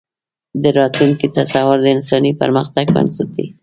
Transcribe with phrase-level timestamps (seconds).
[0.61, 3.45] د راتلونکي تصور د انساني پرمختګ بنسټ دی.